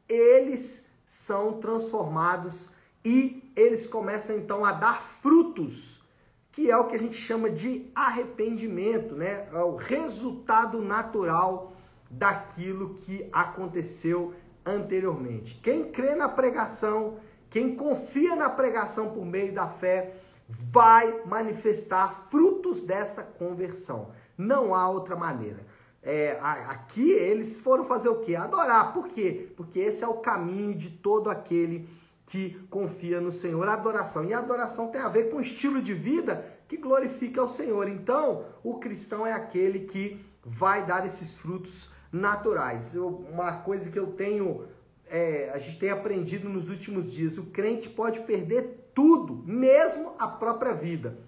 Eles 0.08 0.88
são 1.06 1.60
transformados 1.60 2.72
e 3.03 3.51
eles 3.58 3.86
começam 3.86 4.38
então 4.38 4.63
a 4.63 4.72
dar 4.72 5.03
frutos 5.22 6.01
que 6.50 6.72
é 6.72 6.77
o 6.77 6.86
que 6.86 6.96
a 6.96 7.00
gente 7.00 7.17
chama 7.17 7.50
de 7.50 7.91
arrependimento, 7.94 9.15
né? 9.15 9.50
É 9.51 9.60
o 9.60 9.75
resultado 9.75 10.82
natural 10.82 11.74
daquilo 12.10 12.94
que 12.94 13.27
aconteceu 13.34 14.34
anteriormente. 14.65 15.60
Quem 15.62 15.91
crê 15.91 16.15
na 16.15 16.29
pregação, 16.29 17.20
quem 17.50 17.75
confia 17.75 18.34
na 18.38 18.50
pregação 18.50 19.10
por 19.10 19.25
meio 19.25 19.53
da 19.53 19.67
fé, 19.67 20.15
vai 20.48 21.24
manifestar 21.25 22.27
frutos 22.30 22.82
dessa 22.82 23.22
conversão. 23.24 24.12
Não 24.38 24.74
há 24.74 24.89
outra 24.89 25.16
maneira. 25.16 25.66
É, 26.01 26.38
aqui 26.42 27.12
eles 27.12 27.58
foram 27.58 27.84
fazer 27.84 28.10
o 28.10 28.20
quê? 28.20 28.36
Adorar. 28.36 28.94
Por 28.94 29.10
quê? 29.10 29.51
Porque 29.58 29.80
esse 29.80 30.04
é 30.04 30.08
o 30.08 30.16
caminho 30.16 30.74
de 30.74 30.89
todo 30.89 31.30
aquele 31.30 31.89
que 32.25 32.60
confia 32.70 33.20
no 33.20 33.32
Senhor. 33.32 33.68
Adoração. 33.68 34.24
E 34.25 34.34
adoração 34.34 34.88
tem 34.88 35.01
a 35.01 35.10
ver 35.10 35.30
com 35.30 35.38
o 35.38 35.42
estilo 35.42 35.82
de 35.82 35.94
vida 35.94 36.46
que 36.68 36.77
glorifica 36.77 37.42
ao 37.42 37.48
Senhor. 37.48 37.88
Então, 37.89 38.46
o 38.63 38.80
cristão 38.80 39.25
é 39.25 39.34
aquele 39.34 39.82
que 39.82 40.25
vai 40.46 40.86
dar 40.86 41.06
esses 41.06 41.36
frutos 41.36 41.89
naturais. 42.12 42.96
Eu, 42.96 43.08
uma 43.08 43.54
coisa 43.54 43.89
que 43.89 44.00
eu 44.00 44.08
tenho, 44.08 44.66
é, 45.10 45.50
a 45.54 45.60
gente 45.60 45.80
tem 45.80 45.89
aprendido 45.89 46.48
nos 46.48 46.70
últimos 46.70 47.12
dias: 47.12 47.38
o 47.38 47.48
crente 47.48 47.89
pode 47.89 48.22
perder 48.22 48.87
tudo, 48.98 49.44
mesmo 49.46 50.16
a 50.18 50.27
própria 50.27 50.74
vida, 50.74 51.20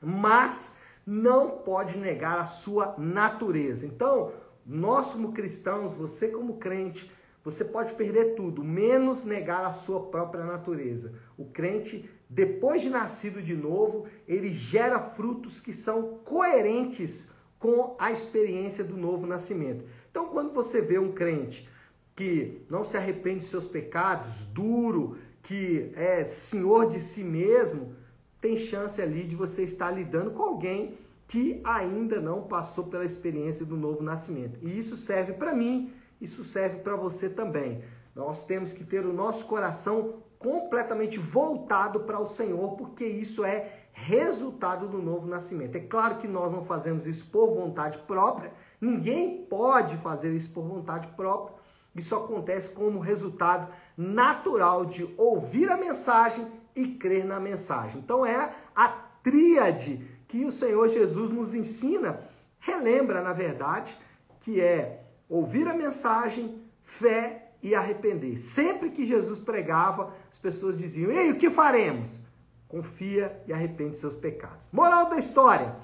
mas 0.00 0.76
não 1.04 1.50
pode 1.50 1.98
negar 1.98 2.38
a 2.38 2.44
sua 2.44 2.94
natureza. 2.96 3.84
Então, 3.84 4.30
nós 4.64 5.14
como 5.14 5.32
cristãos, 5.32 5.92
você 5.92 6.28
como 6.28 6.58
crente, 6.58 7.10
você 7.42 7.64
pode 7.64 7.94
perder 7.94 8.36
tudo, 8.36 8.62
menos 8.62 9.24
negar 9.24 9.64
a 9.64 9.72
sua 9.72 10.06
própria 10.06 10.44
natureza. 10.44 11.12
O 11.36 11.46
crente, 11.46 12.08
depois 12.30 12.82
de 12.82 12.88
nascido 12.88 13.42
de 13.42 13.56
novo, 13.56 14.06
ele 14.28 14.52
gera 14.52 15.00
frutos 15.00 15.58
que 15.58 15.72
são 15.72 16.20
coerentes 16.24 17.32
com 17.58 17.96
a 17.98 18.12
experiência 18.12 18.84
do 18.84 18.96
novo 18.96 19.26
nascimento. 19.26 19.84
Então, 20.08 20.28
quando 20.28 20.52
você 20.52 20.80
vê 20.80 21.00
um 21.00 21.10
crente 21.10 21.68
que 22.14 22.64
não 22.70 22.84
se 22.84 22.96
arrepende 22.96 23.40
dos 23.40 23.50
seus 23.50 23.66
pecados, 23.66 24.42
duro, 24.42 25.16
que 25.48 25.90
é 25.96 26.24
senhor 26.24 26.86
de 26.86 27.00
si 27.00 27.24
mesmo, 27.24 27.94
tem 28.38 28.56
chance 28.56 29.00
ali 29.00 29.24
de 29.24 29.34
você 29.34 29.64
estar 29.64 29.90
lidando 29.90 30.32
com 30.32 30.42
alguém 30.42 30.98
que 31.26 31.60
ainda 31.64 32.20
não 32.20 32.42
passou 32.42 32.84
pela 32.84 33.04
experiência 33.04 33.64
do 33.64 33.76
novo 33.76 34.02
nascimento. 34.02 34.60
E 34.62 34.78
isso 34.78 34.96
serve 34.96 35.32
para 35.32 35.54
mim 35.54 35.92
isso 36.20 36.42
serve 36.42 36.78
para 36.78 36.96
você 36.96 37.28
também. 37.28 37.82
Nós 38.14 38.44
temos 38.44 38.72
que 38.72 38.84
ter 38.84 39.06
o 39.06 39.12
nosso 39.12 39.46
coração 39.46 40.14
completamente 40.38 41.18
voltado 41.18 42.00
para 42.00 42.18
o 42.18 42.26
Senhor, 42.26 42.76
porque 42.76 43.04
isso 43.04 43.44
é 43.44 43.84
resultado 43.92 44.88
do 44.88 44.98
novo 44.98 45.26
nascimento. 45.26 45.76
É 45.76 45.80
claro 45.80 46.18
que 46.18 46.28
nós 46.28 46.52
não 46.52 46.64
fazemos 46.64 47.06
isso 47.06 47.28
por 47.30 47.54
vontade 47.54 47.98
própria, 47.98 48.52
ninguém 48.80 49.44
pode 49.44 49.96
fazer 49.98 50.32
isso 50.32 50.52
por 50.52 50.62
vontade 50.64 51.08
própria. 51.08 51.57
Isso 51.94 52.14
acontece 52.14 52.70
como 52.70 52.98
resultado 52.98 53.72
natural 53.96 54.84
de 54.84 55.08
ouvir 55.16 55.70
a 55.70 55.76
mensagem 55.76 56.46
e 56.74 56.86
crer 56.86 57.24
na 57.24 57.40
mensagem. 57.40 57.98
Então 57.98 58.24
é 58.24 58.54
a 58.74 58.88
tríade 59.22 60.00
que 60.28 60.44
o 60.44 60.52
Senhor 60.52 60.88
Jesus 60.88 61.30
nos 61.30 61.54
ensina, 61.54 62.20
relembra, 62.60 63.20
na 63.20 63.32
verdade, 63.32 63.96
que 64.40 64.60
é 64.60 65.02
ouvir 65.28 65.66
a 65.66 65.74
mensagem, 65.74 66.62
fé 66.84 67.52
e 67.62 67.74
arrepender. 67.74 68.38
Sempre 68.38 68.90
que 68.90 69.04
Jesus 69.04 69.38
pregava, 69.38 70.14
as 70.30 70.38
pessoas 70.38 70.78
diziam: 70.78 71.10
Ei, 71.10 71.30
o 71.30 71.36
que 71.36 71.50
faremos? 71.50 72.20
Confia 72.68 73.42
e 73.46 73.52
arrepende 73.52 73.98
seus 73.98 74.14
pecados. 74.14 74.68
Moral 74.70 75.08
da 75.08 75.16
história: 75.16 75.74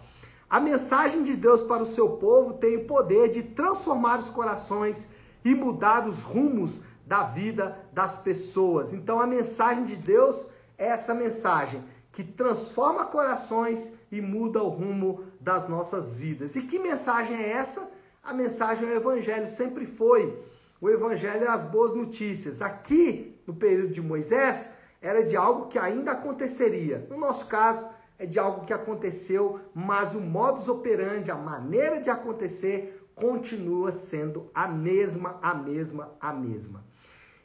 a 0.48 0.60
mensagem 0.60 1.24
de 1.24 1.34
Deus 1.34 1.62
para 1.62 1.82
o 1.82 1.86
seu 1.86 2.10
povo 2.10 2.54
tem 2.54 2.76
o 2.76 2.84
poder 2.84 3.28
de 3.28 3.42
transformar 3.42 4.18
os 4.18 4.30
corações 4.30 5.08
e 5.44 5.54
mudar 5.54 6.08
os 6.08 6.22
rumos 6.22 6.80
da 7.06 7.24
vida 7.24 7.78
das 7.92 8.16
pessoas. 8.16 8.92
Então, 8.92 9.20
a 9.20 9.26
mensagem 9.26 9.84
de 9.84 9.96
Deus 9.96 10.48
é 10.78 10.86
essa 10.86 11.14
mensagem 11.14 11.82
que 12.10 12.24
transforma 12.24 13.04
corações 13.04 13.92
e 14.10 14.20
muda 14.20 14.62
o 14.62 14.68
rumo 14.68 15.24
das 15.40 15.68
nossas 15.68 16.14
vidas. 16.14 16.56
E 16.56 16.62
que 16.62 16.78
mensagem 16.78 17.36
é 17.36 17.50
essa? 17.50 17.90
A 18.22 18.32
mensagem 18.32 18.86
do 18.86 18.94
Evangelho 18.94 19.46
sempre 19.46 19.84
foi. 19.84 20.42
O 20.80 20.88
Evangelho 20.88 21.44
é 21.44 21.48
as 21.48 21.64
boas 21.64 21.94
notícias. 21.94 22.62
Aqui, 22.62 23.38
no 23.46 23.54
período 23.54 23.92
de 23.92 24.00
Moisés, 24.00 24.70
era 25.02 25.22
de 25.22 25.36
algo 25.36 25.66
que 25.66 25.78
ainda 25.78 26.12
aconteceria. 26.12 27.06
No 27.10 27.18
nosso 27.18 27.46
caso, 27.46 27.86
é 28.18 28.24
de 28.24 28.38
algo 28.38 28.64
que 28.64 28.72
aconteceu, 28.72 29.60
mas 29.74 30.14
o 30.14 30.20
modus 30.20 30.68
operandi, 30.68 31.30
a 31.30 31.36
maneira 31.36 32.00
de 32.00 32.08
acontecer, 32.08 33.03
continua 33.14 33.92
sendo 33.92 34.50
a 34.54 34.66
mesma, 34.66 35.38
a 35.40 35.54
mesma, 35.54 36.12
a 36.20 36.32
mesma. 36.32 36.84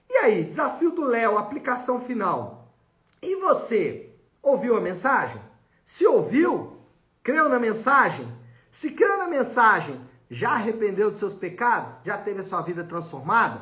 E 0.10 0.18
aí, 0.18 0.44
desafio 0.44 0.92
do 0.92 1.04
Léo, 1.04 1.38
aplicação 1.38 2.02
final. 2.02 2.74
E 3.22 3.36
você, 3.36 4.12
ouviu 4.42 4.76
a 4.76 4.82
mensagem? 4.82 5.42
Se 5.86 6.06
ouviu, 6.06 6.78
creu 7.22 7.48
na 7.48 7.60
mensagem? 7.60 8.28
Se 8.72 8.92
creu 8.92 9.18
na 9.18 9.28
mensagem, 9.28 10.00
já 10.30 10.52
arrependeu 10.52 11.10
dos 11.10 11.20
seus 11.20 11.34
pecados? 11.34 11.96
Já 12.04 12.18
teve 12.18 12.42
a 12.42 12.44
sua 12.44 12.62
vida 12.62 12.84
transformada? 12.84 13.62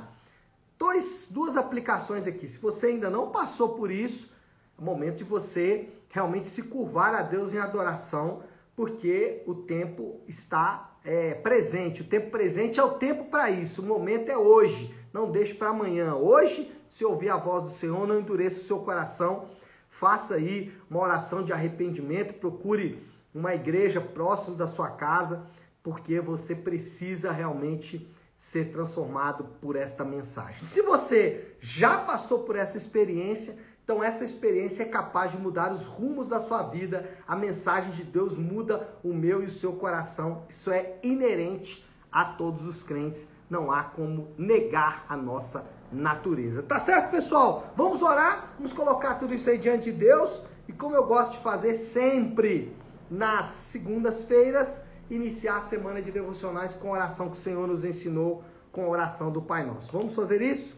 Dois, 0.78 1.28
duas 1.32 1.58
aplicações 1.58 2.28
aqui. 2.28 2.48
Se 2.48 2.60
você 2.60 2.88
ainda 2.88 3.10
não 3.10 3.32
passou 3.32 3.70
por 3.70 3.89
isso, 3.89 4.32
é 4.80 4.82
momento 4.82 5.17
de 5.17 5.24
você 5.24 5.89
realmente 6.10 6.48
se 6.48 6.63
curvar 6.63 7.15
a 7.15 7.22
Deus 7.22 7.54
em 7.54 7.58
adoração, 7.58 8.43
porque 8.76 9.43
o 9.48 9.56
tempo 9.56 10.22
está 10.28 10.96
é, 11.08 11.34
presente. 11.34 12.02
O 12.02 12.06
tempo 12.06 12.30
presente 12.30 12.82
é 12.82 12.84
o 12.84 12.96
tempo 12.96 13.24
para 13.32 13.50
isso. 13.50 13.82
O 13.82 13.86
momento 13.86 14.30
é 14.30 14.38
hoje. 14.38 14.93
Não 15.13 15.32
deixe 15.32 15.54
para 15.54 15.70
amanhã. 15.70 16.13
Hoje, 16.15 16.70
se 16.89 17.06
ouvir 17.06 17.30
a 17.30 17.38
voz 17.38 17.63
do 17.63 17.70
Senhor, 17.70 18.06
não 18.06 18.20
endureça 18.20 18.58
o 18.58 18.63
seu 18.63 18.80
coração. 18.80 19.46
Faça 19.89 20.36
aí 20.36 20.74
uma 20.89 21.00
oração 21.00 21.41
de 21.41 21.54
arrependimento. 21.54 22.34
Procure 22.34 23.02
uma 23.34 23.56
igreja 23.56 24.02
próximo 24.02 24.58
da 24.58 24.67
sua 24.67 24.89
casa 24.89 25.48
porque 25.82 26.20
você 26.20 26.54
precisa 26.54 27.32
realmente 27.32 28.13
ser 28.38 28.74
transformado 28.74 29.46
por 29.62 29.78
esta 29.78 30.04
mensagem. 30.04 30.62
Se 30.62 30.82
você 30.82 31.56
já 31.62 32.00
passou 32.00 32.39
por 32.39 32.58
essa 32.58 32.78
experiência, 32.78 33.58
então 33.88 34.04
essa 34.04 34.26
experiência 34.26 34.84
é 34.84 34.86
capaz 34.86 35.32
de 35.32 35.38
mudar 35.38 35.71
os 35.71 35.86
rumos 35.86 36.28
da 36.28 36.41
sua 36.41 36.62
vida. 36.62 37.10
A 37.26 37.38
mensagem 37.38 37.93
de 37.93 38.04
Deus 38.04 38.36
muda 38.36 38.86
o 39.02 39.13
meu 39.13 39.41
e 39.41 39.45
o 39.45 39.50
seu 39.50 39.71
coração. 39.71 40.43
Isso 40.50 40.69
é 40.69 40.97
inerente 41.02 41.88
a 42.12 42.26
todos 42.26 42.67
os 42.67 42.84
crentes. 42.84 43.30
Não 43.50 43.71
há 43.71 43.84
como 43.84 44.28
negar 44.38 45.06
a 45.08 45.15
nossa 45.15 45.65
natureza. 45.89 46.62
Tá 46.62 46.80
certo, 46.80 47.12
pessoal? 47.12 47.71
Vamos 47.78 48.02
orar, 48.02 48.56
vamos 48.58 48.73
colocar 48.73 49.15
tudo 49.15 49.34
isso 49.34 49.50
aí 49.50 49.58
diante 49.58 49.89
de 49.89 50.00
Deus. 50.00 50.43
E 50.67 50.73
como 50.73 50.93
eu 50.93 51.06
gosto 51.06 51.32
de 51.32 51.38
fazer 51.38 51.73
sempre 51.73 52.76
nas 53.10 53.45
segundas-feiras, 53.45 54.84
iniciar 55.10 55.60
a 55.60 55.62
semana 55.62 56.02
de 56.02 56.12
devocionais 56.12 56.73
com 56.73 56.89
a 56.89 56.97
oração 56.97 57.30
que 57.30 57.38
o 57.38 57.41
Senhor 57.41 57.65
nos 57.65 57.86
ensinou, 57.86 58.43
com 58.69 58.84
a 58.84 58.89
oração 58.89 59.32
do 59.32 59.41
Pai 59.41 59.65
Nosso. 59.65 59.89
Vamos 59.93 60.13
fazer 60.13 60.41
isso? 60.41 60.78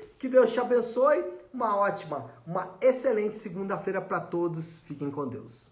Que 0.21 0.29
Deus 0.29 0.51
te 0.51 0.59
abençoe. 0.59 1.25
Uma 1.51 1.75
ótima, 1.75 2.29
uma 2.45 2.77
excelente 2.79 3.37
segunda-feira 3.37 3.99
para 3.99 4.19
todos. 4.19 4.81
Fiquem 4.81 5.09
com 5.09 5.27
Deus. 5.27 5.70